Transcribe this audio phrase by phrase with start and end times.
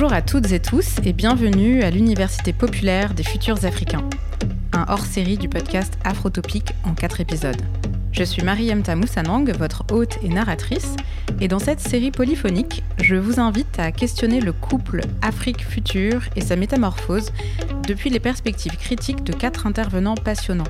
[0.00, 4.08] Bonjour à toutes et tous et bienvenue à l'Université populaire des futurs africains,
[4.72, 7.60] un hors-série du podcast Afrotopique en quatre épisodes.
[8.12, 10.94] Je suis Marie-Emta Moussanang, votre hôte et narratrice,
[11.40, 16.54] et dans cette série polyphonique, je vous invite à questionner le couple Afrique-Futur et sa
[16.54, 17.32] métamorphose
[17.88, 20.62] depuis les perspectives critiques de quatre intervenants passionnants.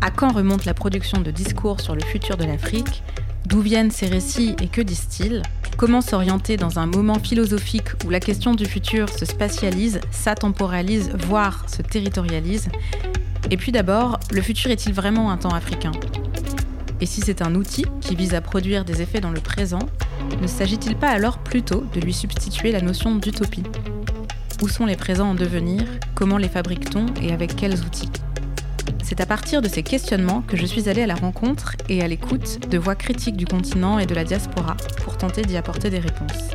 [0.00, 3.02] À quand remonte la production de discours sur le futur de l'Afrique?
[3.44, 5.42] D'où viennent ces récits et que disent-ils?
[5.76, 11.68] Comment s'orienter dans un moment philosophique où la question du futur se spatialise, s'atemporalise, voire
[11.68, 12.70] se territorialise
[13.50, 15.92] Et puis d'abord, le futur est-il vraiment un temps africain?
[17.02, 19.86] Et si c'est un outil qui vise à produire des effets dans le présent,
[20.40, 23.64] ne s'agit-il pas alors plutôt de lui substituer la notion d'utopie?
[24.62, 25.82] Où sont les présents en devenir?
[26.14, 27.04] Comment les fabrique-t-on?
[27.20, 28.10] Et avec quels outils?
[29.06, 32.08] C'est à partir de ces questionnements que je suis allée à la rencontre et à
[32.08, 36.00] l'écoute de voix critiques du continent et de la diaspora pour tenter d'y apporter des
[36.00, 36.50] réponses.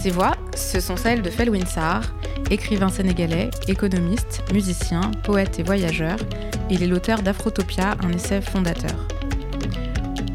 [0.00, 2.14] Ces voix, ce sont celles de Felwin Sarr,
[2.48, 6.16] écrivain sénégalais, économiste, musicien, poète et voyageur.
[6.70, 8.94] Il est l'auteur d'Afrotopia, un essai fondateur.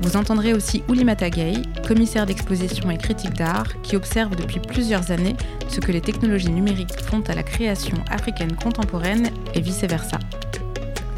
[0.02, 1.53] Vous entendrez aussi Oulimata Gay,
[1.88, 5.36] commissaire d'exposition et critique d'art, qui observe depuis plusieurs années
[5.70, 10.20] ce que les technologies numériques font à la création africaine contemporaine et vice-versa.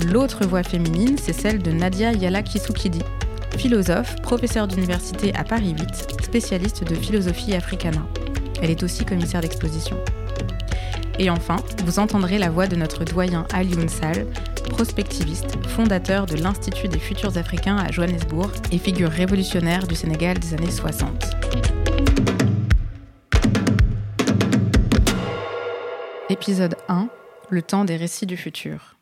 [0.10, 3.02] L'autre voix féminine, c'est celle de Nadia Yala Kisukidi,
[3.58, 8.02] philosophe, professeure d'université à Paris 8, spécialiste de philosophie africana.
[8.62, 9.98] Elle est aussi commissaire d'exposition.
[11.20, 14.26] Et enfin, vous entendrez la voix de notre doyen Ali Unsal,
[14.70, 20.56] prospectiviste, fondateur de l'Institut des futurs africains à Johannesburg et figure révolutionnaire du Sénégal des
[20.56, 21.36] années 60.
[26.30, 27.10] Épisode 1
[27.50, 28.96] Le temps des récits du futur.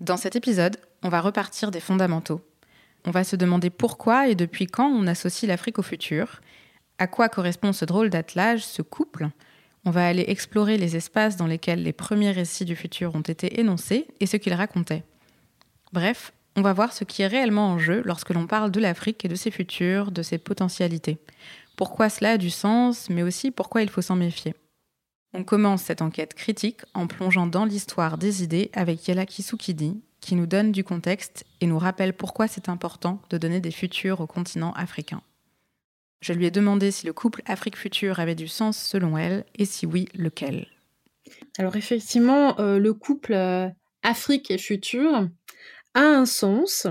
[0.00, 2.40] Dans cet épisode, on va repartir des fondamentaux.
[3.04, 6.40] On va se demander pourquoi et depuis quand on associe l'Afrique au futur,
[6.98, 9.28] à quoi correspond ce drôle d'attelage, ce couple,
[9.84, 13.60] on va aller explorer les espaces dans lesquels les premiers récits du futur ont été
[13.60, 15.04] énoncés et ce qu'ils racontaient.
[15.92, 19.26] Bref, on va voir ce qui est réellement en jeu lorsque l'on parle de l'Afrique
[19.26, 21.18] et de ses futurs, de ses potentialités.
[21.76, 24.54] Pourquoi cela a du sens, mais aussi pourquoi il faut s'en méfier.
[25.32, 30.34] On commence cette enquête critique en plongeant dans l'histoire des idées avec Yala Kisukidi, qui
[30.34, 34.26] nous donne du contexte et nous rappelle pourquoi c'est important de donner des futurs au
[34.26, 35.22] continent africain.
[36.20, 39.64] Je lui ai demandé si le couple Afrique Future avait du sens selon elle, et
[39.64, 40.66] si oui, lequel.
[41.58, 43.68] Alors effectivement, euh, le couple euh,
[44.02, 45.28] Afrique et Future
[45.94, 46.86] a un sens.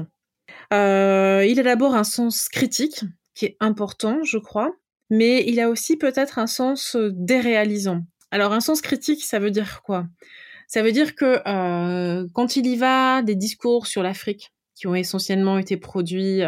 [0.73, 3.01] Euh, il a d'abord un sens critique,
[3.35, 4.73] qui est important, je crois,
[5.09, 8.03] mais il a aussi peut-être un sens déréalisant.
[8.31, 10.07] Alors un sens critique, ça veut dire quoi?
[10.67, 11.41] Ça veut dire que
[12.33, 16.43] quand il y va des discours sur l'Afrique, qui ont essentiellement été produits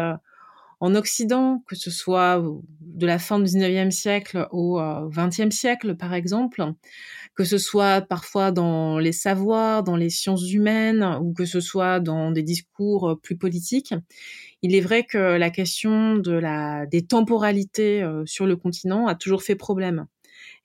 [0.82, 2.42] en Occident, que ce soit
[2.80, 6.72] de la fin du 19e siècle au 20e euh, siècle, par exemple,
[7.36, 12.00] que ce soit parfois dans les savoirs, dans les sciences humaines, ou que ce soit
[12.00, 13.94] dans des discours euh, plus politiques,
[14.62, 19.54] il est vrai que la question des temporalités euh, sur le continent a toujours fait
[19.54, 20.06] problème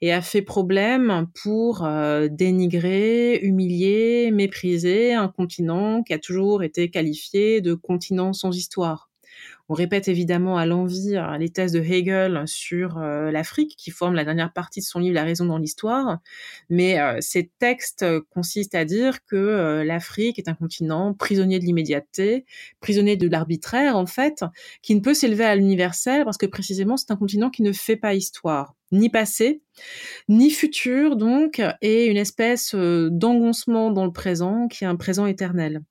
[0.01, 1.87] et a fait problème pour
[2.31, 9.06] dénigrer, humilier, mépriser un continent qui a toujours été qualifié de continent sans histoire.
[9.69, 14.15] On répète évidemment à l'envie euh, les thèses de Hegel sur euh, l'Afrique, qui forment
[14.15, 16.19] la dernière partie de son livre La raison dans l'histoire.
[16.69, 22.45] Mais euh, ces textes consistent à dire que l'Afrique est un continent prisonnier de l'immédiateté,
[22.79, 24.45] prisonnier de l'arbitraire, en fait,
[24.81, 27.97] qui ne peut s'élever à l'universel parce que précisément c'est un continent qui ne fait
[27.97, 29.61] pas histoire ni passé,
[30.29, 35.81] ni futur, donc, et une espèce d'engoncement dans le présent qui est un présent éternel.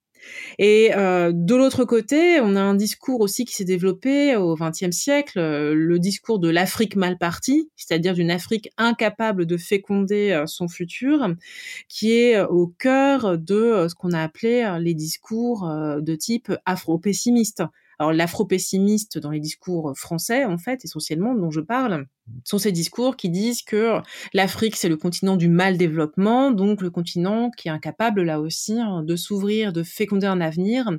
[0.58, 4.90] Et euh, de l'autre côté, on a un discours aussi qui s'est développé au XXe
[4.90, 10.46] siècle, euh, le discours de l'Afrique mal partie, c'est-à-dire d'une Afrique incapable de féconder euh,
[10.46, 11.28] son futur,
[11.88, 17.62] qui est au cœur de ce qu'on a appelé les discours de type afro-pessimiste.
[17.98, 22.06] Alors l'afro-pessimiste dans les discours français, en fait, essentiellement, dont je parle,
[22.44, 24.00] sont ces discours qui disent que
[24.34, 28.78] l'Afrique, c'est le continent du mal développement, donc le continent qui est incapable, là aussi,
[28.78, 30.90] hein, de s'ouvrir, de féconder un avenir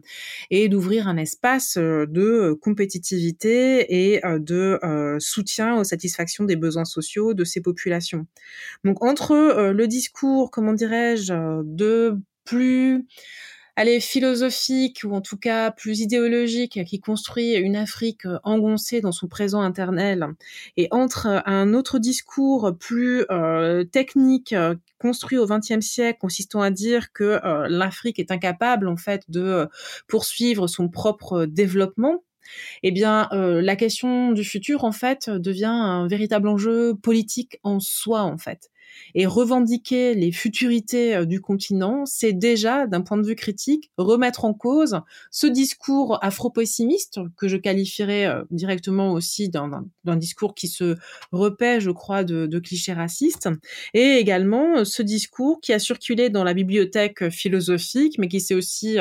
[0.50, 6.56] et d'ouvrir un espace euh, de compétitivité et euh, de euh, soutien aux satisfactions des
[6.56, 8.26] besoins sociaux de ces populations.
[8.84, 13.06] Donc entre le discours, comment dirais-je, de plus
[13.77, 19.12] allez, philosophique ou en tout cas plus idéologique qui construit une Afrique euh, engoncée dans
[19.12, 20.27] son présent internel
[20.77, 24.56] et entre euh, un autre discours plus euh, technique
[25.00, 27.39] construit au XXe siècle consistant à dire que
[27.69, 29.68] l'Afrique est incapable en fait de
[30.07, 32.24] poursuivre son propre développement
[32.81, 38.21] eh bien, la question du futur, en fait, devient un véritable enjeu politique en soi,
[38.21, 38.71] en fait.
[39.16, 44.46] Et revendiquer les futurités euh, du continent, c'est déjà, d'un point de vue critique, remettre
[44.46, 45.02] en cause
[45.32, 50.96] ce discours afro-pessimiste que je qualifierais euh, directement aussi d'un discours qui se
[51.32, 53.50] repaît, je crois, de, de clichés racistes,
[53.94, 58.56] et également euh, ce discours qui a circulé dans la bibliothèque philosophique, mais qui s'est
[58.56, 58.98] aussi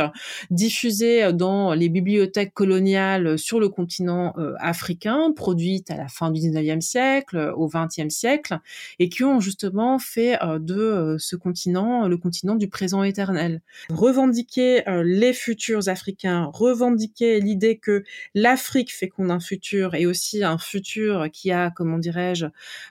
[0.51, 6.81] diffusé dans les bibliothèques coloniales sur le continent africain, produites à la fin du 19e
[6.81, 8.59] siècle, au 20e siècle,
[8.99, 13.63] et qui ont justement fait euh, de euh, ce continent le continent du présent éternel.
[13.91, 18.05] Revendiquer euh, les futurs africains, revendiquer l'idée que
[18.35, 22.47] l'Afrique qu'on un futur et aussi un futur qui a, comment dirais-je,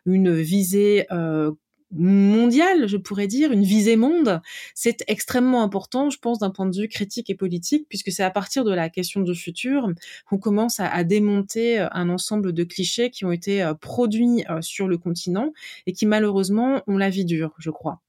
[0.06, 1.08] une visée
[1.92, 4.42] mondiale, je pourrais dire, une visée monde,
[4.74, 8.32] c'est extrêmement important, je pense, d'un point de vue critique et politique, puisque c'est à
[8.32, 9.90] partir de la question du futur
[10.28, 14.62] qu'on commence à, démonter euh, un ensemble de clichés qui ont été euh, produits euh,
[14.62, 15.54] sur le continent
[15.86, 18.02] et qui malheureusement ont la vie dure, je crois.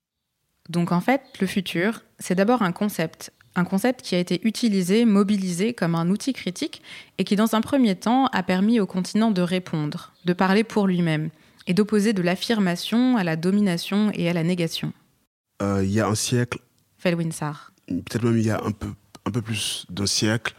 [0.69, 5.05] Donc en fait, le futur, c'est d'abord un concept, un concept qui a été utilisé,
[5.05, 6.83] mobilisé comme un outil critique
[7.19, 10.87] et qui dans un premier temps a permis au continent de répondre, de parler pour
[10.87, 11.31] lui-même
[11.67, 14.93] et d'opposer de l'affirmation à la domination et à la négation.
[15.63, 16.59] Euh, il y a un siècle.
[16.99, 17.73] Felwinsar.
[17.87, 18.89] Peut-être même il y a un peu,
[19.25, 20.55] un peu plus d'un siècle,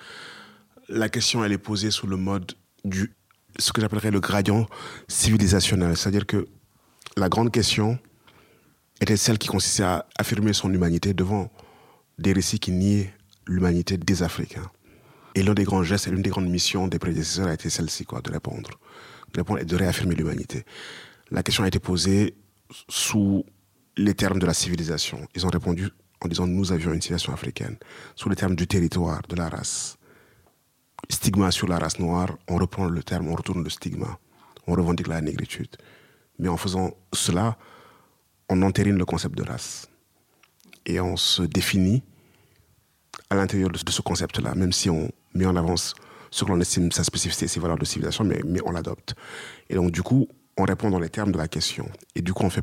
[0.89, 2.53] la question elle est posée sous le mode
[2.85, 3.13] du
[3.59, 4.67] ce que j'appellerais le gradient
[5.07, 5.97] civilisationnel.
[5.97, 6.47] C'est-à-dire que
[7.15, 7.97] la grande question
[9.01, 11.51] était celle qui consistait à affirmer son humanité devant
[12.19, 13.13] des récits qui niaient
[13.47, 14.69] l'humanité des Africains.
[15.33, 18.05] Et l'un des grands gestes et l'une des grandes missions des prédécesseurs a été celle-ci,
[18.05, 18.69] quoi, de répondre
[19.35, 20.65] répondre et de réaffirmer l'humanité.
[21.31, 22.35] La question a été posée
[22.89, 23.45] sous
[23.97, 25.27] les termes de la civilisation.
[25.35, 25.89] Ils ont répondu
[26.21, 27.77] en disant nous avions une civilisation africaine,
[28.15, 29.97] sous les termes du territoire, de la race.
[31.09, 34.19] Stigma sur la race noire, on reprend le terme, on retourne le stigma,
[34.65, 35.77] on revendique la négritude.
[36.39, 37.57] Mais en faisant cela,
[38.49, 39.87] on entérine le concept de race.
[40.85, 42.03] Et on se définit
[43.29, 45.93] à l'intérieur de ce concept-là, même si on met en avance
[46.37, 49.15] ce que l'on estime sa spécificité, ses valeurs de civilisation, mais, on l'adopte.
[49.69, 51.89] Et donc, du coup, on répond dans les termes de la question.
[52.13, 52.61] Et du coup, on fait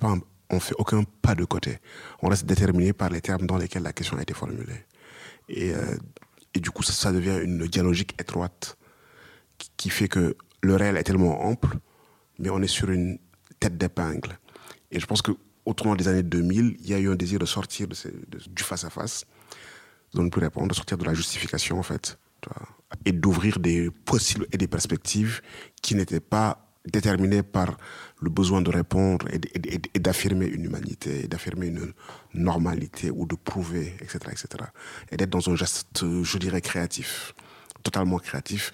[0.61, 1.79] fait aucun pas de côté.
[2.23, 4.87] On reste déterminé par les termes dans lesquels la question a été formulée.
[5.49, 5.97] Et, euh,
[6.55, 8.79] du coup, ça, devient une dialogique étroite
[9.76, 11.76] qui, fait que le réel est tellement ample,
[12.38, 13.19] mais on est sur une
[13.59, 14.38] tête d'épingle.
[14.93, 15.32] Et je pense que
[15.65, 19.25] au tournant des années 2000, il y a eu un désir de sortir du face-à-face,
[20.15, 22.19] de ne plus répondre, de sortir de la justification, en fait
[23.04, 25.40] et d'ouvrir des possibles et des perspectives
[25.82, 27.76] qui n'étaient pas déterminées par
[28.20, 31.92] le besoin de répondre et, d'affirmer une humanité, d'affirmer une
[32.34, 34.46] normalité ou de prouver, etc., etc.
[35.10, 37.34] Et d'être dans un geste, je dirais, créatif,
[37.82, 38.72] totalement créatif,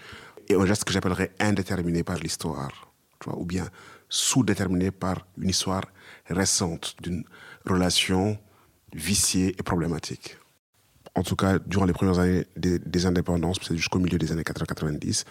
[0.48, 2.92] et un geste que j'appellerais indéterminé par l'histoire,
[3.26, 3.68] ou bien
[4.08, 5.84] sous-déterminé par une histoire
[6.26, 7.24] récente d'une
[7.64, 8.38] relation
[8.92, 10.39] viciée et problématique
[11.14, 15.24] en tout cas durant les premières années des, indépendances, c'est jusqu'au milieu des années 90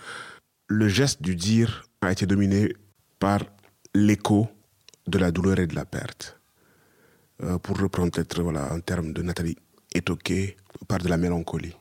[0.70, 2.74] le geste du dire a été dominé
[3.18, 3.42] par
[3.94, 4.48] l'écho
[5.08, 6.40] de la douleur et de la perte.
[7.42, 9.58] Euh, pour reprendre peut-être un terme de Nathalie
[9.96, 11.76] Etoquet, par de la mélancolie.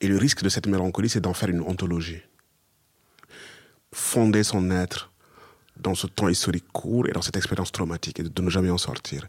[0.00, 2.22] Et le risque de cette mélancolie, c'est d'en faire une ontologie.
[3.92, 5.12] Fonder son être
[5.76, 8.78] dans ce temps historique court et dans cette expérience traumatique et de ne jamais en
[8.78, 9.26] sortir.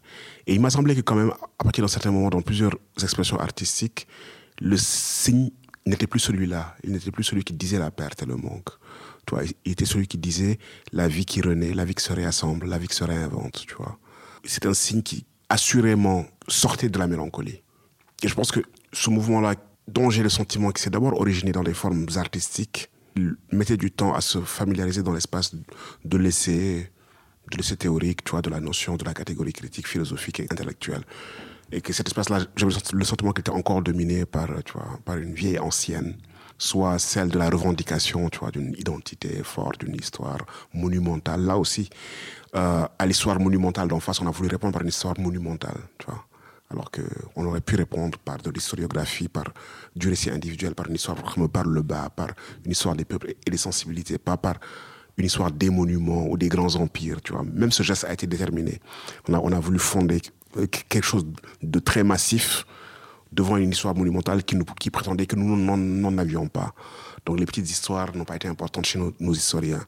[0.48, 3.40] Et il m'a semblé que quand même, à partir d'un certain moment, dans plusieurs expressions
[3.40, 4.08] artistiques,
[4.62, 5.52] le signe
[5.86, 6.76] n'était plus celui-là.
[6.84, 8.70] Il n'était plus celui qui disait la perte et le manque.
[9.26, 10.60] Toi, il était celui qui disait
[10.92, 13.76] la vie qui renaît, la vie qui se réassemble, la vie qui se réinvente, tu
[13.76, 13.98] vois.
[14.44, 17.64] C'est un signe qui, assurément, sortait de la mélancolie.
[18.22, 18.60] Et je pense que
[18.94, 19.56] ce mouvement-là,
[19.88, 22.90] dont j'ai le sentiment que c'est d'abord originé dans les formes artistiques,
[23.52, 25.56] mettait du temps à se familiariser dans l'espace
[26.04, 26.92] de l'essai,
[27.52, 31.04] de l'essai théorique, tu vois, de la notion, de la catégorie critique, philosophique et intellectuelle.
[31.72, 35.18] Et que cet espace-là, j'avais le sentiment qu'il était encore dominé par, tu vois, par
[35.18, 36.16] une vieille ancienne,
[36.58, 40.38] soit celle de la revendication, d'une identité forte, d'une histoire
[40.74, 41.42] monumentale.
[41.42, 41.90] Là aussi,
[42.56, 46.06] euh, à l'histoire monumentale d'en face, on a voulu répondre par une histoire monumentale, tu
[46.06, 46.26] vois
[46.70, 49.46] alors qu'on aurait pu répondre par de l'historiographie, par
[49.96, 51.18] du récit individuel, par une histoire
[51.52, 52.30] par le bas, par
[52.66, 54.56] une histoire des peuples et des sensibilités, pas par
[55.18, 57.44] une histoire des monuments ou des grands empires, tu vois.
[57.44, 58.80] Même ce geste a été déterminé.
[59.30, 60.22] On a, on a voulu fonder
[60.54, 61.26] quelque chose
[61.62, 62.66] de très massif
[63.32, 66.74] devant une histoire monumentale qui, nous, qui prétendait que nous n'en avions pas.
[67.26, 69.84] Donc les petites histoires n'ont pas été importantes chez nos, historiens.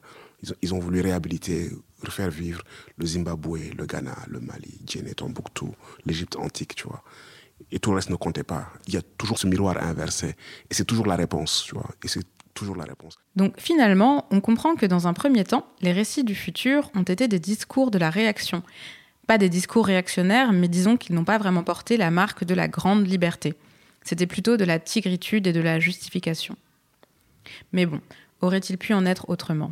[0.62, 1.70] Ils ont, voulu réhabiliter
[2.04, 2.62] refaire vivre
[2.96, 5.74] le Zimbabwe, le Ghana, le Mali, Djenné, Tombouctou,
[6.06, 7.02] l'Égypte antique, tu vois.
[7.72, 8.68] Et tout le reste ne comptait pas.
[8.86, 10.36] Il y a toujours ce miroir inversé.
[10.70, 11.90] Et c'est toujours la réponse, tu vois.
[12.04, 13.18] Et c'est toujours la réponse.
[13.34, 17.26] Donc finalement, on comprend que dans un premier temps, les récits du futur ont été
[17.26, 18.62] des discours de la réaction.
[19.26, 22.68] Pas des discours réactionnaires, mais disons qu'ils n'ont pas vraiment porté la marque de la
[22.68, 23.54] grande liberté.
[24.02, 26.56] C'était plutôt de la tigritude et de la justification.
[27.72, 28.00] Mais bon,
[28.40, 29.70] aurait-il pu en être autrement?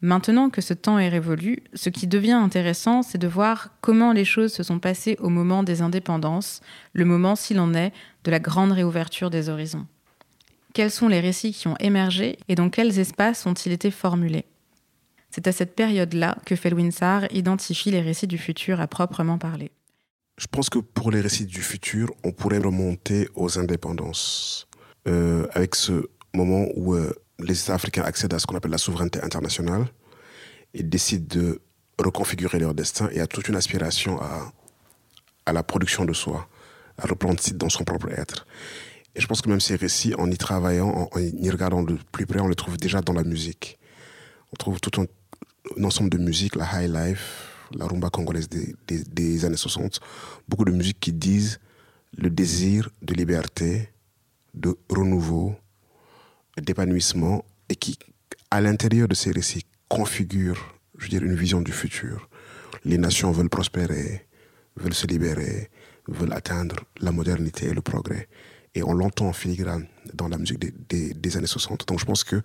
[0.00, 4.24] Maintenant que ce temps est révolu, ce qui devient intéressant, c'est de voir comment les
[4.24, 6.60] choses se sont passées au moment des indépendances,
[6.92, 7.92] le moment, s'il en est,
[8.24, 9.86] de la grande réouverture des horizons.
[10.74, 14.44] Quels sont les récits qui ont émergé et dans quels espaces ont-ils été formulés?
[15.30, 19.70] C'est à cette période-là que Felwinsar identifie les récits du futur à proprement parler.
[20.38, 24.68] Je pense que pour les récits du futur, on pourrait remonter aux indépendances,
[25.08, 28.78] euh, avec ce moment où euh, les États africains accèdent à ce qu'on appelle la
[28.78, 29.86] souveraineté internationale
[30.74, 31.60] et décident de
[31.98, 36.48] reconfigurer leur destin et à toute une aspiration à, la production de soi,
[36.98, 38.46] à reprendre dans son propre être.
[39.14, 42.26] Et je pense que même ces récits, en y travaillant, en, y regardant de plus
[42.26, 43.78] près, on les trouve déjà dans la musique.
[44.52, 45.06] On trouve tout un,
[45.84, 50.00] ensemble de musique, la high life, la rumba congolaise des, des, années 60,
[50.48, 51.60] beaucoup de musiques qui disent
[52.16, 53.90] le désir de liberté,
[54.54, 55.54] de renouveau,
[56.60, 57.98] d'épanouissement et qui,
[58.50, 62.28] à l'intérieur de ces récits, configure, je veux dire, une vision du futur.
[62.84, 64.26] Les nations veulent prospérer,
[64.76, 65.70] veulent se libérer,
[66.08, 68.28] veulent atteindre la modernité et le progrès.
[68.74, 70.58] Et on l'entend en filigrane dans la musique
[70.88, 71.88] des, années 60.
[71.88, 72.42] Donc je pense que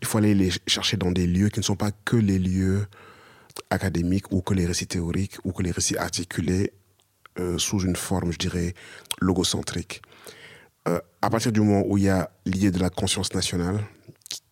[0.00, 2.86] il faut aller les chercher dans des lieux qui ne sont pas que les lieux
[3.70, 6.72] académiques ou que les récits théoriques ou que les récits articulés
[7.38, 8.74] euh, sous une forme, je dirais,
[9.20, 10.02] logocentrique.
[10.86, 13.84] Euh, à partir du moment où il y a l'idée de la conscience nationale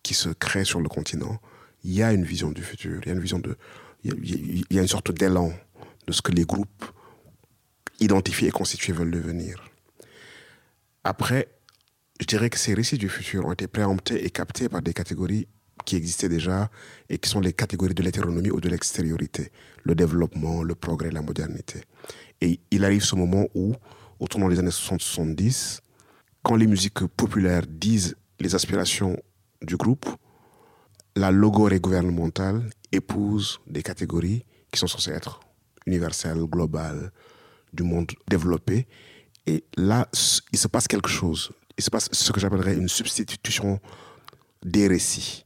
[0.03, 1.39] qui, se crée sur le continent,
[1.83, 3.57] il y a une vision du futur, il y a une vision de,
[4.03, 5.51] il y a, une sorte d'élan
[6.07, 6.85] de ce que les groupes
[7.99, 9.63] identifiés et constitués veulent devenir.
[11.03, 11.47] Après,
[12.19, 15.47] je dirais que ces récits du futur ont été préemptés et captés par des catégories
[15.85, 16.69] qui existaient déjà
[17.09, 19.51] et qui sont les catégories de l'hétéronomie ou de l'extériorité,
[19.83, 21.81] le développement, le progrès, la modernité.
[22.41, 23.73] Et il arrive ce moment où,
[24.19, 25.79] au des années 60-70,
[26.47, 29.21] quand les musiques populaires disent les aspirations
[29.61, 30.05] du groupe,
[31.17, 35.41] la logorée gouvernementale épouse des catégories qui sont censées être
[35.85, 37.11] universelles, globales,
[37.73, 38.87] du monde développé.
[39.45, 40.07] Et là,
[40.53, 41.51] il se passe quelque chose.
[41.77, 43.81] Il se passe ce que j'appellerais une substitution
[44.63, 45.43] des récits.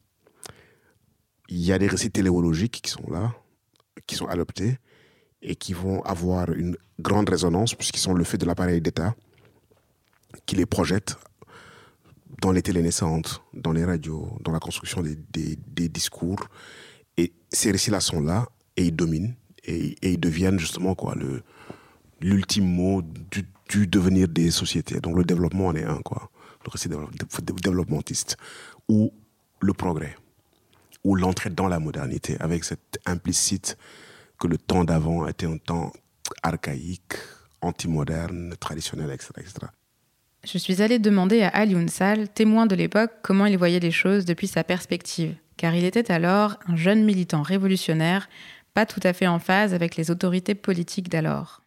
[1.50, 3.34] Il y a des récits téléologiques qui sont là,
[4.06, 4.78] qui sont adoptés
[5.42, 9.16] et qui vont avoir une grande résonance puisqu'ils sont le fait de l'appareil d'État
[10.46, 11.18] qui les projette
[12.42, 15.58] dans les télé naissantes, dans les radios, dans la construction des,
[15.90, 16.48] discours.
[17.18, 18.48] Et ces récits-là sont là
[18.78, 21.44] et ils dominent et, ils deviennent justement quoi le
[22.20, 25.00] l'ultime mot du, devenir des sociétés.
[25.00, 26.30] Donc le développement en est un quoi,
[26.66, 28.38] le récit développementiste
[28.88, 29.14] ou
[29.60, 30.16] le progrès
[31.04, 33.78] ou l'entrée dans la modernité avec cette implicite
[34.40, 35.92] que le temps d'avant était un temps
[36.44, 37.14] archaïque,
[37.62, 39.32] anti-moderne, traditionnel, etc.
[40.44, 44.26] Je suis allée demander à Ali Unsal, témoin de l'époque, comment il voyait les choses
[44.26, 48.28] depuis sa perspective, car il était alors un jeune militant révolutionnaire,
[48.74, 51.62] pas tout à fait en phase avec les autorités politiques d'alors.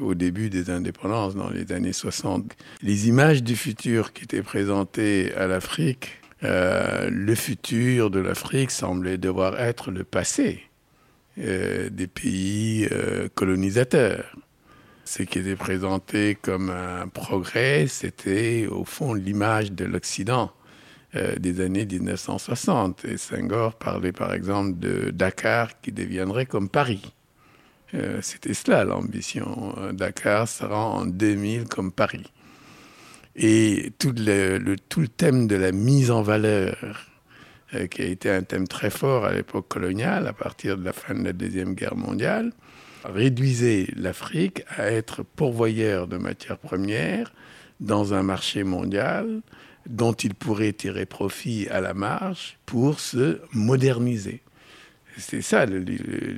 [0.00, 5.32] Au début des indépendances, dans les années 60, les images du futur qui étaient présentées
[5.34, 10.62] à l'Afrique, euh, le futur de l'Afrique semblait devoir être le passé
[11.38, 14.36] euh, des pays euh, colonisateurs
[15.08, 20.52] ce qui était présenté comme un progrès, c'était au fond l'image de l'Occident
[21.16, 23.06] euh, des années 1960.
[23.06, 27.14] Et Senghor parlait par exemple de Dakar qui deviendrait comme Paris.
[27.94, 29.74] Euh, c'était cela l'ambition.
[29.94, 32.30] Dakar sera en 2000 comme Paris.
[33.34, 36.76] Et tout le, tout thème de la mise en valeur,
[37.72, 40.92] euh, qui a été un thème très fort à l'époque coloniale, à partir de la
[40.92, 42.52] fin de la Deuxième Guerre mondiale,
[43.04, 47.32] réduisait l'Afrique à être pourvoyeur de matières premières
[47.80, 49.40] dans un marché mondial
[49.88, 54.42] dont il pourrait tirer profit à la marge pour se moderniser.
[55.16, 55.80] C'est ça le,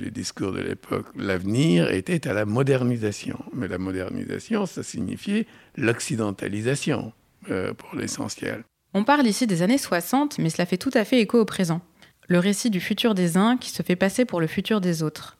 [0.09, 1.05] discours de l'époque.
[1.15, 3.37] L'avenir était à la modernisation.
[3.53, 5.45] Mais la modernisation, ça signifiait
[5.77, 7.13] l'occidentalisation
[7.49, 8.63] euh, pour l'essentiel.
[8.93, 11.81] On parle ici des années 60, mais cela fait tout à fait écho au présent.
[12.27, 15.37] Le récit du futur des uns qui se fait passer pour le futur des autres.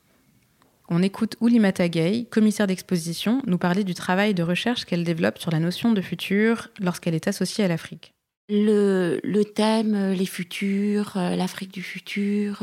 [0.94, 5.50] On écoute Oulimata Gay, commissaire d'exposition, nous parler du travail de recherche qu'elle développe sur
[5.50, 8.12] la notion de futur lorsqu'elle est associée à l'Afrique.
[8.50, 9.22] Le,
[9.56, 12.62] thème, euh, les futurs, euh, l'Afrique du futur,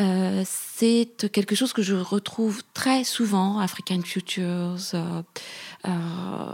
[0.00, 4.76] euh, c'est quelque chose que je retrouve très souvent, African Futures,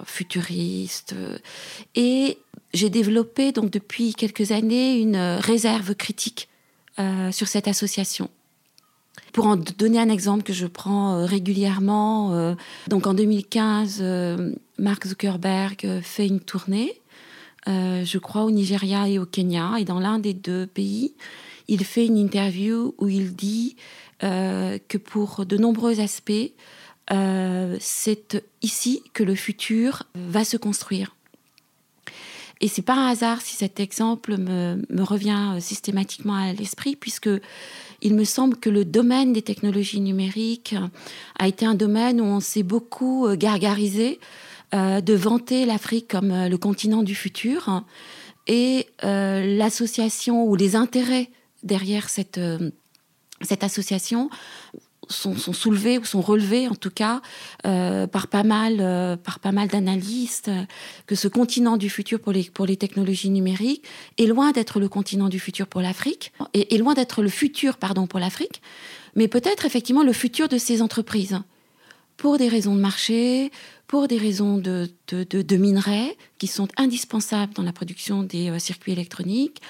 [0.05, 1.15] futuristes.
[1.95, 2.37] Et
[2.75, 6.51] j'ai développé donc depuis quelques années une réserve critique
[7.31, 8.29] sur cette association.
[9.33, 12.54] Pour en donner un exemple que je prends régulièrement,
[12.88, 14.02] donc en 2015,
[14.78, 17.00] Mark Zuckerberg fait une tournée,
[17.66, 21.14] je crois au Nigeria et au Kenya, et dans l'un des deux pays,
[21.69, 23.76] il fait une interview où il dit
[24.21, 26.52] que pour de nombreux aspects,
[27.11, 31.16] euh, c'est ici que le futur va se construire.
[32.61, 37.28] Et c'est pas un hasard si cet exemple me, revient systématiquement à l'esprit, puisque
[38.02, 40.75] il me semble que le domaine des technologies numériques
[41.38, 44.21] a été un domaine où on s'est beaucoup euh, gargarisé
[44.75, 47.85] euh, de vanter l'Afrique comme le continent du futur.
[48.49, 51.30] Et l'association ou les intérêts
[51.62, 52.40] derrière cette,
[53.40, 54.30] cette association
[55.12, 57.21] sont, soulevés ou sont relevés en tout cas
[57.66, 59.16] euh, par pas mal euh,
[59.52, 60.50] mal d'analystes
[61.07, 63.85] que ce continent du futur pour les pour les technologies numériques
[64.19, 67.76] est loin d'être le continent du futur pour l'Afrique et est loin d'être le futur
[67.76, 68.62] pardon pour l'Afrique
[69.14, 71.38] mais peut-être effectivement le futur de ces entreprises.
[72.16, 73.50] Pour des raisons de marché
[73.92, 78.92] pour des raisons de, de, minerais qui sont indispensables dans la production des euh, circuits
[78.92, 79.61] électroniques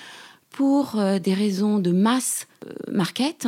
[0.52, 2.46] pour des raisons de masse
[2.90, 3.46] market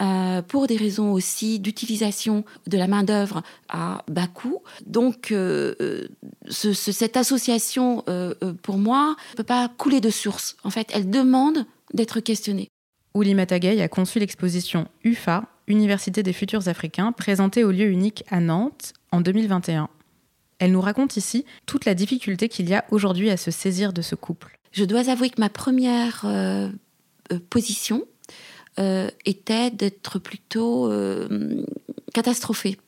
[0.00, 4.62] euh, pour des raisons aussi d'utilisation de la main-d'œuvre à bas coût.
[4.86, 6.06] Donc, euh, euh,
[6.48, 8.04] cette association,
[8.62, 10.56] pour moi, ne peut pas couler de source.
[10.62, 12.68] En fait, elle demande d'être questionnée.
[13.14, 18.40] Ouli Matagay a conçu l'exposition UFA, Université des futurs africains, présentée au lieu unique à
[18.40, 19.88] Nantes en 2021.
[20.60, 24.02] Elle nous raconte ici toute la difficulté qu'il y a aujourd'hui à se saisir de
[24.02, 24.57] ce couple.
[24.72, 26.26] Je dois avouer que ma première
[27.50, 28.06] position,
[28.78, 31.64] euh, était d'être plutôt euh,
[32.14, 32.78] catastrophée.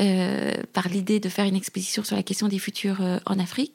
[0.00, 3.74] Euh, par l'idée de faire une exposition sur la question des futurs en Afrique,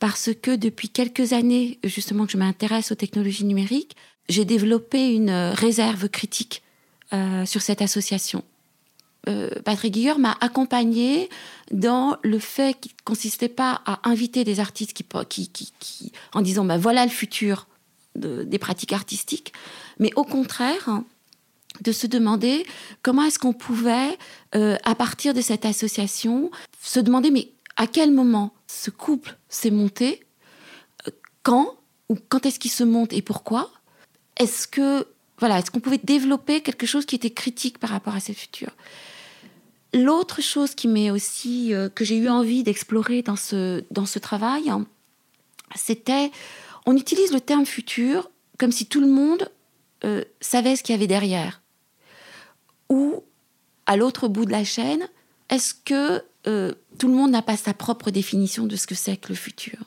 [0.00, 3.94] parce que depuis quelques années, justement, que je m'intéresse aux technologies numériques,
[4.28, 6.64] j'ai développé une réserve critique
[7.44, 8.42] sur cette association.
[9.64, 11.30] Patrick Guilleur m'a accompagné
[11.70, 15.04] dans le fait qu'il ne consistait pas à inviter des artistes qui,
[15.48, 17.68] qui, en disant ben voilà le futur
[18.16, 19.52] des pratiques artistiques,
[19.98, 21.02] mais au contraire
[21.80, 22.66] de se demander
[23.02, 24.18] comment est-ce qu'on pouvait,
[24.54, 26.50] euh, à partir de cette association,
[26.82, 30.24] se demander mais à quel moment ce couple s'est monté,
[31.06, 31.10] euh,
[31.42, 31.76] quand
[32.08, 33.70] ou quand est-ce qu'il se monte et pourquoi?
[34.36, 35.06] Est-ce que
[35.38, 38.70] voilà, est-ce qu'on pouvait développer quelque chose qui était critique par rapport à ce futur
[39.94, 44.72] L'autre chose qui m'est aussi euh, que j'ai eu envie d'explorer dans ce travail,
[45.74, 46.30] c'était
[46.86, 49.50] on utilise le terme futur comme si tout le monde
[50.04, 51.60] euh, savait ce qu'il y avait derrière.
[52.88, 53.22] Ou,
[53.86, 55.08] à l'autre bout de la chaîne,
[55.50, 59.18] est-ce que euh, tout le monde n'a pas sa propre définition de ce que c'est
[59.18, 59.78] que le futur?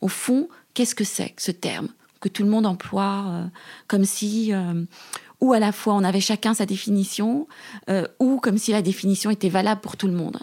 [0.00, 1.88] Au fond, qu'est-ce que c'est ce terme?
[2.20, 3.48] Que tout le monde emploie
[3.86, 4.52] comme si
[5.40, 7.46] ou à la fois on avait chacun sa définition,
[8.18, 10.38] ou comme si la définition était valable pour tout le monde.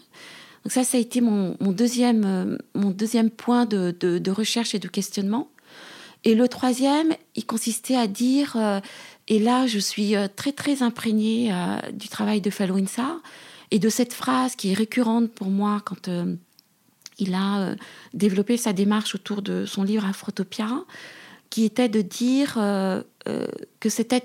[0.66, 5.48] Donc ça, ça a été mon, deuxième, mon deuxième point de, recherche et de questionnement.
[6.24, 8.80] Et le troisième, il consistait à dire, euh,
[9.28, 13.18] et là je suis euh, très très imprégnée euh, du travail de Falouinsa
[13.70, 16.10] et de cette phrase qui est récurrente pour moi quand
[17.20, 17.76] il a
[18.16, 20.84] développé sa démarche autour de son livre Afrotopia,
[21.52, 24.24] qui était de dire que c'était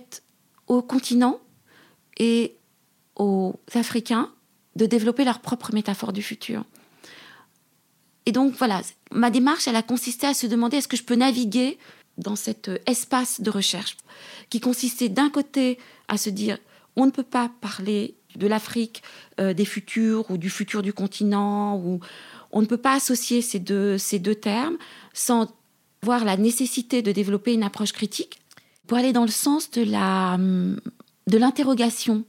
[0.70, 1.40] au continent
[2.16, 2.54] et
[3.16, 4.30] aux Africains
[4.76, 6.64] de développer leur propre métaphore du futur.
[8.24, 8.80] Et donc voilà,
[9.10, 11.76] ma démarche, elle a consisté à se demander est-ce que je peux naviguer
[12.18, 13.96] dans cet euh, espace de recherche
[14.48, 16.56] qui consistait d'un côté à se dire
[16.94, 19.02] on ne peut pas parler de l'Afrique
[19.40, 21.98] euh, des futurs ou du futur du continent ou
[22.52, 24.76] on ne peut pas associer ces deux, ces deux termes
[25.14, 25.52] sans
[26.04, 28.38] voir la nécessité de développer une approche critique
[28.90, 32.24] pour aller dans le sens de la de l'interrogation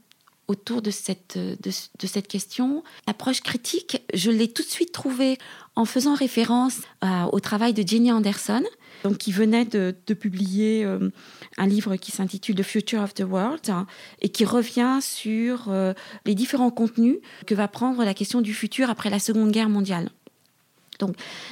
[0.46, 2.84] autour de cette, de, cette question.
[3.08, 5.38] L'approche critique, je l'ai tout de suite trouvée
[5.74, 8.62] en faisant référence euh, au travail de Jenny Anderson,
[9.02, 11.10] donc qui venait de, publier euh,
[11.58, 13.88] un livre qui s'intitule The Future of the World hein,
[14.20, 15.94] et qui revient sur euh,
[16.26, 20.10] les différents contenus que va prendre la question du futur après la Seconde Guerre mondiale.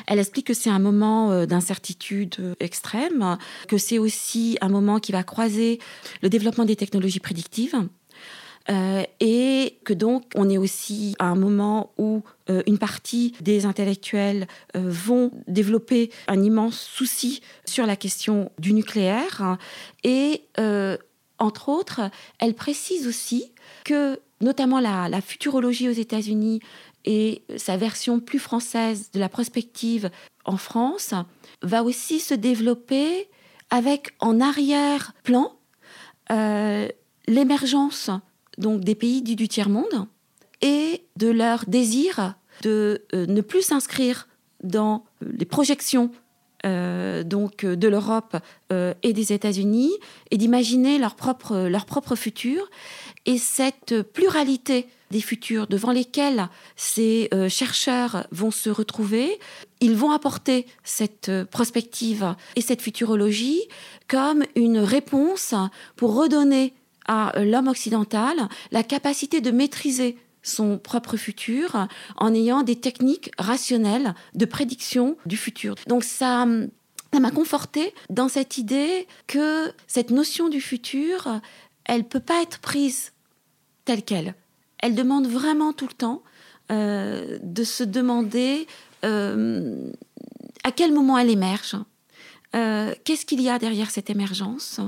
[0.07, 5.23] Elle explique que c'est un moment d'incertitude extrême, que c'est aussi un moment qui va
[5.23, 5.79] croiser
[6.23, 7.77] le développement des technologies prédictives,
[8.69, 13.65] euh, et que donc on est aussi à un moment où euh, une partie des
[13.65, 19.57] intellectuels euh, vont développer un immense souci sur la question du nucléaire
[20.05, 20.45] et
[21.39, 22.03] entre autres,
[22.39, 23.53] elle précise aussi
[23.85, 26.61] que notamment la, futurologie aux États-Unis
[27.05, 30.11] et sa version plus française de la prospective
[30.45, 31.15] en France
[31.63, 33.29] va aussi se développer
[33.71, 35.53] avec en arrière-plan
[36.31, 36.89] euh,
[37.27, 38.11] l'émergence
[38.59, 40.07] donc des pays du, tiers-monde
[40.61, 44.29] et de leur désir de euh, ne plus s'inscrire
[44.63, 46.11] dans les projections
[46.67, 48.37] euh, donc de l'Europe
[48.71, 49.93] et des États-Unis
[50.31, 52.69] et d'imaginer leur propre, leur propre futur.
[53.25, 59.39] Et cette pluralité des futurs devant lesquels ces euh, chercheurs vont se retrouver.
[59.81, 63.61] Ils vont apporter cette euh, prospective et cette futurologie
[64.09, 65.55] comme une réponse
[65.97, 66.75] pour redonner
[67.07, 68.37] à euh, l'homme occidental
[68.71, 75.37] la capacité de maîtriser son propre futur en ayant des techniques rationnelles de prédiction du
[75.37, 75.75] futur.
[75.87, 76.47] Donc ça
[77.13, 81.41] ça m'a conforté dans cette idée que cette notion du futur,
[81.85, 83.13] elle peut pas être prise
[83.85, 84.35] telle qu'elle
[84.83, 86.23] elle demande vraiment tout le temps
[86.71, 88.67] euh, de se demander
[89.05, 89.91] euh,
[90.63, 91.77] à quel moment elle émerge,
[92.55, 94.81] euh, qu'est-ce qu'il y a derrière cette émergence?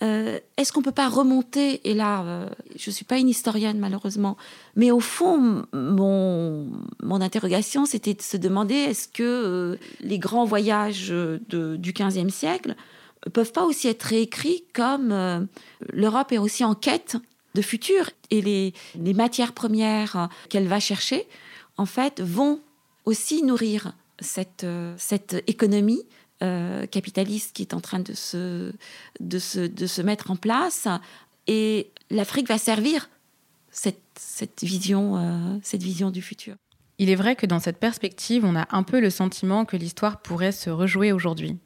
[0.00, 4.36] Est-ce qu'on ne peut pas remonter Et là, je ne suis pas une historienne malheureusement,
[4.74, 11.10] mais au fond, mon, mon interrogation, c'était de se demander est-ce que les grands voyages
[11.10, 12.74] de, du XVe siècle
[13.32, 15.46] peuvent pas aussi être réécrits comme
[15.92, 17.16] l'Europe est aussi en quête
[17.54, 18.10] de futur.
[18.30, 18.74] Et les,
[19.14, 21.26] matières premières qu'elle va chercher,
[21.76, 22.60] en fait, vont
[23.04, 26.04] aussi nourrir cette, cette économie
[26.42, 28.72] euh, capitaliste qui est en train de se,
[30.02, 30.88] mettre en place.
[31.46, 33.08] Et l'Afrique va servir
[33.70, 34.02] cette,
[34.60, 36.56] vision, euh, cette vision du futur.
[36.98, 40.20] Il est vrai que dans cette perspective, on a un peu le sentiment que l'histoire
[40.20, 41.58] pourrait se rejouer aujourd'hui.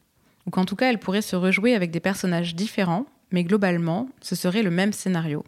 [0.45, 4.35] Ou qu'en tout cas, elle pourrait se rejouer avec des personnages différents, mais globalement, ce
[4.35, 5.43] serait le même scénario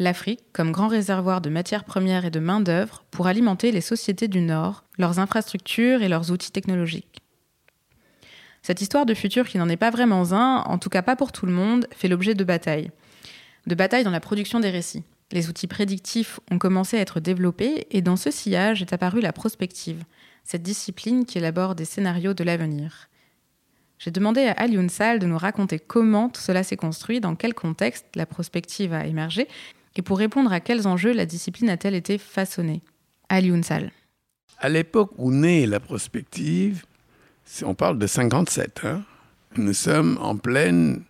[0.00, 4.40] l'Afrique comme grand réservoir de matières premières et de main-d'œuvre pour alimenter les sociétés du
[4.40, 7.20] Nord, leurs infrastructures et leurs outils technologiques.
[8.62, 11.32] Cette histoire de futur qui n'en est pas vraiment un, en tout cas pas pour
[11.32, 12.90] tout le monde, fait l'objet de batailles.
[13.66, 15.04] De batailles dans la production des récits.
[15.32, 19.34] Les outils prédictifs ont commencé à être développés et dans ce sillage est apparue la
[19.34, 20.02] prospective,
[20.44, 23.08] cette discipline qui élabore des scénarios de l'avenir.
[23.98, 27.52] J'ai demandé à Al Yunsal de nous raconter comment tout cela s'est construit, dans quel
[27.52, 29.46] contexte la prospective a émergé
[29.96, 32.82] et pour répondre à quels enjeux la discipline a-t-elle été façonnée?
[33.28, 33.90] Ali Unsal.
[34.58, 36.84] À l'époque où naît la prospective,
[37.62, 39.02] on parle de 57, hein,
[39.56, 41.02] nous sommes en pleine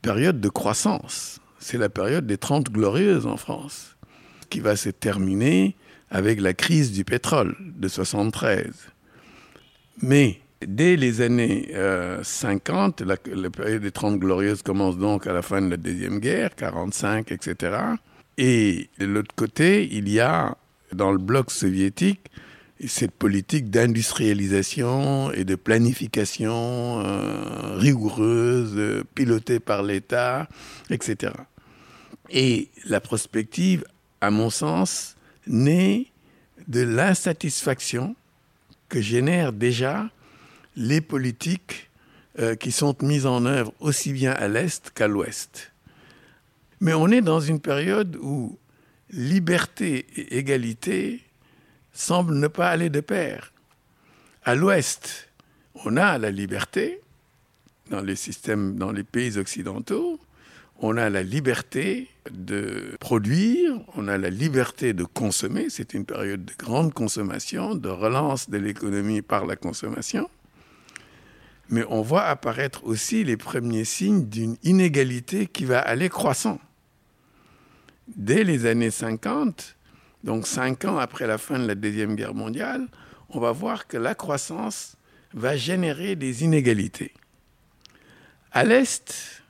[0.00, 1.40] période de croissance.
[1.58, 3.96] C'est la période des 30 glorieuses en France,
[4.50, 5.76] qui va se terminer
[6.10, 8.70] avec la crise du pétrole de 73.
[10.02, 11.70] Mais dès les années
[12.22, 15.76] 50, euh, la, la, période des 30 glorieuses commence donc à la fin de la
[15.76, 17.78] Deuxième Guerre, 45, etc.
[18.44, 20.56] Et de l'autre côté, il y a
[20.92, 22.28] dans le bloc soviétique
[22.88, 30.48] cette politique d'industrialisation et de planification euh, rigoureuse, pilotée par l'État,
[30.90, 31.34] etc.
[32.30, 33.84] Et la prospective,
[34.20, 35.14] à mon sens,
[35.46, 36.06] naît
[36.66, 38.16] de l'insatisfaction
[38.88, 40.10] que génèrent déjà
[40.74, 41.90] les politiques
[42.40, 45.71] euh, qui sont mises en œuvre aussi bien à l'Est qu'à l'Ouest.
[46.82, 48.58] Mais on est dans une période où
[49.08, 51.22] liberté et égalité
[51.92, 53.52] semblent ne pas aller de pair.
[54.42, 55.28] À l'Ouest,
[55.84, 57.00] on a la liberté
[57.88, 60.18] dans les systèmes, dans les pays occidentaux.
[60.80, 65.66] On a la liberté de produire, on a la liberté de consommer.
[65.70, 70.28] C'est une période de grande consommation, de relance de l'économie par la consommation.
[71.68, 76.58] Mais on voit apparaître aussi les premiers signes d'une inégalité qui va aller croissant
[78.08, 79.76] dès les années 50,
[80.24, 82.88] donc cinq ans après la fin de la Deuxième Guerre mondiale,
[83.30, 84.96] on va voir que la croissance
[85.34, 87.12] va générer des inégalités.
[88.52, 89.42] À l'Est,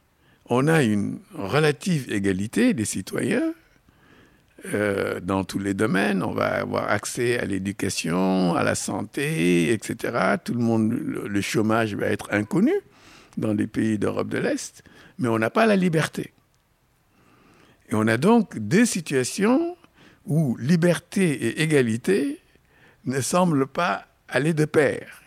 [0.46, 3.52] on a une relative égalité des citoyens
[4.72, 6.22] euh, dans tous les domaines.
[6.22, 10.36] On va avoir accès à l'éducation, à la santé, etc.
[10.44, 12.72] Tout le monde, le chômage va être inconnu
[13.36, 14.84] dans les pays d'Europe de l'Est,
[15.18, 16.32] mais on n'a pas la liberté.
[17.92, 19.76] Et on a donc deux situations
[20.24, 22.40] où liberté et égalité
[23.04, 25.20] ne semblent pas aller de pair.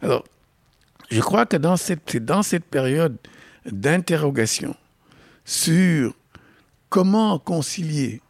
[0.00, 0.24] Alors,
[1.10, 3.16] je crois que dans cette, dans cette période
[3.66, 4.76] d'interrogation
[5.44, 6.14] sur
[6.88, 8.20] comment concilier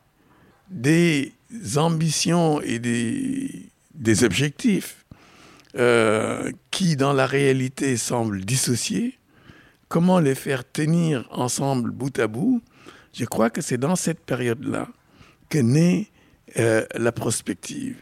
[0.71, 1.35] des
[1.77, 5.05] ambitions et des, des objectifs
[5.77, 9.19] euh, qui, dans la réalité, semblent dissociés,
[9.89, 12.63] comment les faire tenir ensemble bout à bout,
[13.13, 14.89] je crois que c'est dans cette période-là
[15.49, 16.07] que naît
[16.59, 18.01] euh, la prospective.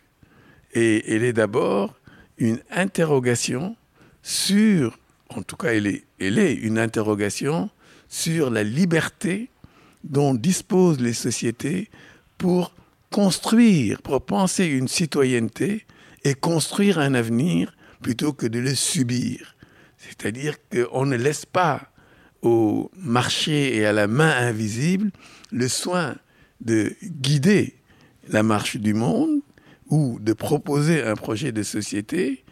[0.72, 1.94] Et elle est d'abord
[2.38, 3.76] une interrogation
[4.22, 7.70] sur, en tout cas elle est, elle est une interrogation
[8.08, 9.50] sur la liberté
[10.04, 11.90] dont disposent les sociétés
[12.38, 12.72] pour
[13.10, 15.86] construire, pour penser une citoyenneté
[16.24, 19.56] et construire un avenir plutôt que de le subir.
[19.98, 21.90] C'est-à-dire qu'on ne laisse pas
[22.42, 25.10] au marché et à la main invisible
[25.52, 26.16] le soin
[26.60, 27.76] de guider
[28.28, 29.40] la marche du monde
[29.88, 32.44] ou de proposer un projet de société,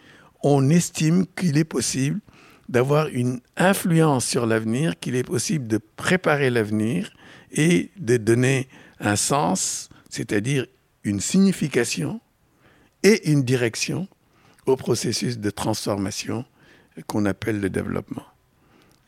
[0.43, 2.21] on estime qu'il est possible
[2.69, 7.13] d'avoir une influence sur l'avenir, qu'il est possible de préparer l'avenir
[7.51, 8.69] et de donner
[9.01, 10.67] un sens, c'est-à-dire
[11.05, 12.21] une signification
[13.03, 14.09] et une direction
[14.67, 16.45] au processus de transformation
[17.07, 18.27] qu'on appelle le développement.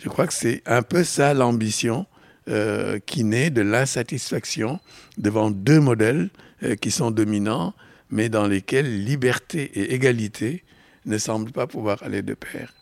[0.02, 2.06] Je crois que c'est un peu ça l'ambition
[2.48, 4.80] euh, qui naît de l'insatisfaction
[5.18, 6.30] devant deux modèles
[6.62, 7.74] euh, qui sont dominants,
[8.08, 10.64] mais dans lesquels liberté et égalité
[11.04, 12.72] ne semblent pas pouvoir aller de pair.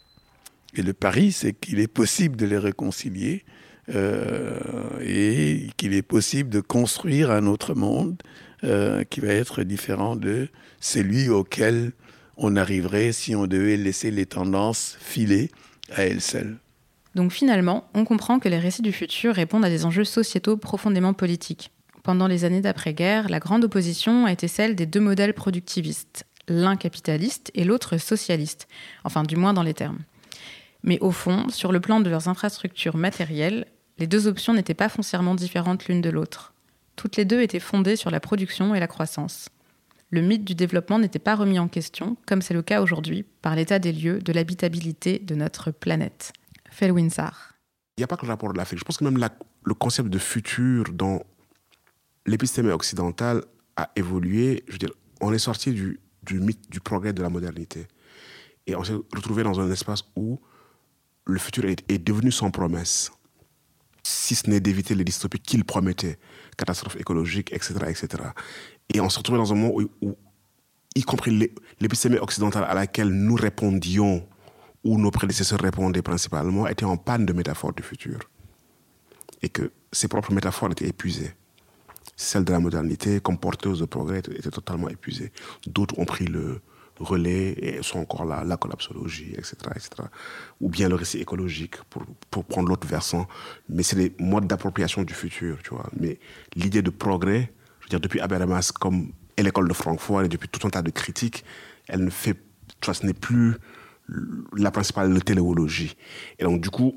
[0.74, 3.44] Et le pari, c'est qu'il est possible de les réconcilier
[3.88, 4.56] euh,
[5.00, 8.22] et qu'il est possible de construire un autre monde
[9.10, 10.48] qui va être différent de
[10.80, 11.92] celui auquel
[12.36, 15.52] on arriverait si on devait laisser les tendances filer
[15.92, 16.58] à elles seules.
[17.14, 21.14] Donc finalement, on comprend que les récits du futur répondent à des enjeux sociétaux profondément
[21.14, 21.70] politiques.
[22.02, 26.76] Pendant les années d'après-guerre, la grande opposition a été celle des deux modèles productivistes, l'un
[26.76, 28.68] capitaliste et l'autre socialiste,
[29.04, 29.98] enfin du moins dans les termes.
[30.82, 33.66] Mais au fond, sur le plan de leurs infrastructures matérielles,
[33.98, 36.54] les deux options n'étaient pas foncièrement différentes l'une de l'autre.
[36.94, 39.48] Toutes les deux étaient fondées sur la production et la croissance
[40.10, 43.54] le mythe du développement n'était pas remis en question, comme c'est le cas aujourd'hui, par
[43.54, 46.32] l'état des lieux de l'habitabilité de notre planète.
[47.96, 48.78] Il n'y a pas que le rapport de l'Afrique.
[48.78, 49.18] Je pense que même
[49.64, 51.22] le concept de futur dans
[52.26, 53.42] l'épistémie occidentale
[53.76, 54.64] a évolué.
[54.68, 57.86] Je veux on est sorti du, mythe du progrès de la modernité.
[58.66, 60.38] Et on s'est retrouvé dans un espace où
[61.24, 63.10] le futur est devenu sans promesse
[64.08, 66.18] si ce n'est d'éviter les dystopies qu'il promettait,
[66.56, 68.24] catastrophes écologiques, etc., etc.
[68.92, 70.16] Et on se retrouvait dans un monde où,
[70.94, 74.26] y compris l'épistémie occidentale à laquelle nous répondions,
[74.84, 78.18] où nos prédécesseurs répondaient principalement, était en panne de métaphores du futur.
[79.42, 81.32] Et que ses propres métaphores étaient épuisées.
[82.16, 85.32] Celle de la modernité, comme porteuse de progrès, était totalement épuisée.
[85.66, 86.60] D'autres ont pris le,
[86.98, 89.90] relais et sont encore là, la collapsologie, etc., etc.
[90.60, 93.28] Ou bien le récit écologique, pour, pour prendre l'autre versant.
[93.68, 95.88] Mais c'est des modes d'appropriation du futur, tu vois.
[95.98, 96.18] Mais
[96.56, 100.48] l'idée de progrès, je veux dire, depuis Habermas comme et l'école de Francfort et depuis
[100.48, 101.44] tout un tas de critiques,
[101.86, 103.54] elle ne fait, tu vois, ce n'est plus
[104.56, 105.96] la principale téléologie.
[106.38, 106.94] Et donc, du coup,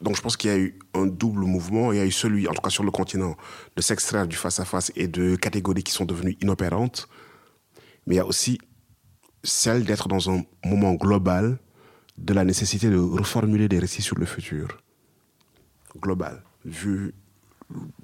[0.00, 1.92] donc je pense qu'il y a eu un double mouvement.
[1.92, 3.36] Il y a eu celui, en tout cas sur le continent,
[3.76, 7.08] de s'extraire du face-à-face -face et de catégories qui sont devenues inopérantes.
[8.06, 8.58] Mais il y a aussi
[9.42, 11.58] celle d'être dans un moment global
[12.18, 14.78] de la nécessité de reformuler des récits sur le futur.
[16.00, 17.14] Global, vu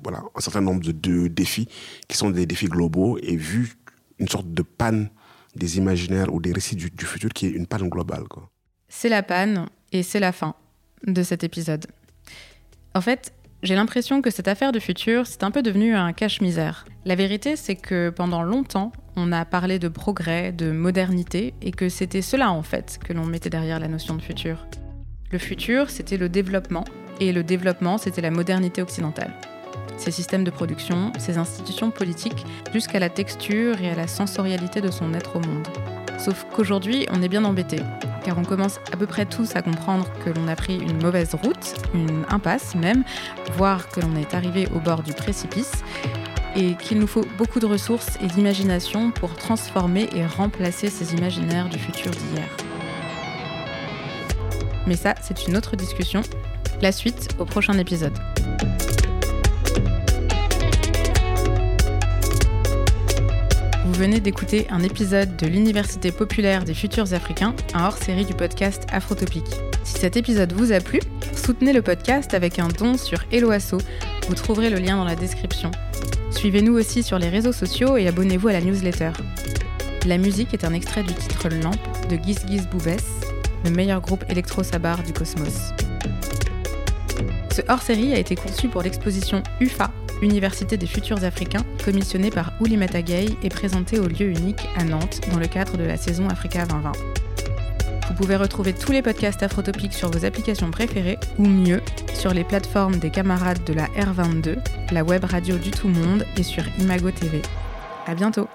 [0.03, 1.69] voilà, un certain nombre de, défis
[2.09, 3.77] qui sont des défis globaux et vu
[4.19, 5.11] une sorte de panne
[5.55, 8.25] des imaginaires ou des récits du, futur qui est une panne globale.
[8.89, 10.55] C'est la panne et c'est la fin
[11.07, 11.87] de cet épisode.
[12.95, 16.85] En fait, j'ai l'impression que cette affaire de futur, c'est un peu devenu un cache-misère.
[17.05, 21.89] La vérité, c'est que pendant longtemps, on a parlé de progrès, de modernité, et que
[21.89, 24.67] c'était cela en fait que l'on mettait derrière la notion de futur.
[25.31, 26.85] Le futur, c'était le développement,
[27.21, 29.33] et le développement, c'était la modernité occidentale.
[30.03, 34.91] Ses systèmes de production, ses institutions politiques, jusqu'à la texture et à la sensorialité de
[34.91, 35.69] son être au monde.
[36.19, 37.77] Sauf qu'aujourd'hui, on est bien embêté,
[38.25, 41.37] car on commence à peu près tous à comprendre que l'on a pris une mauvaise
[41.37, 43.05] route, une impasse même,
[43.57, 45.85] voire que l'on est arrivé au bord du précipice,
[46.57, 51.69] et qu'il nous faut beaucoup de ressources et d'imagination pour transformer et remplacer ces imaginaires
[51.69, 52.49] du futur d'hier.
[54.89, 56.23] Mais ça, c'est une autre discussion.
[56.81, 58.19] La suite au prochain épisode.
[63.93, 68.87] Vous venez d'écouter un épisode de l'Université populaire des futurs africains, un hors-série du podcast
[68.91, 69.55] Afrotopique.
[69.85, 70.99] Si cet épisode vous a plu,
[71.37, 73.77] soutenez le podcast avec un don sur Eloasso.
[74.29, 75.71] Vous trouverez le lien dans la description.
[76.31, 79.11] Suivez-nous aussi sur les réseaux sociaux et abonnez-vous à la newsletter.
[80.07, 83.05] La musique est un extrait du titre Lampe de Giz Giz Boubès,
[83.67, 85.75] le meilleur groupe électro-sabar du cosmos.
[87.55, 93.03] Ce hors-série a été conçu pour l'exposition UFA Université des futurs africains, commissionnée par Oulimata
[93.03, 96.65] Gay et présentée au lieu unique à Nantes dans le cadre de la saison Africa
[96.65, 96.93] 2020.
[98.09, 101.81] Vous pouvez retrouver tous les podcasts afrotopiques sur vos applications préférées, ou mieux,
[102.15, 104.59] sur les plateformes des camarades de la R22,
[104.93, 107.43] la web radio du tout monde et sur Imago TV.
[108.07, 108.49] À bientôt.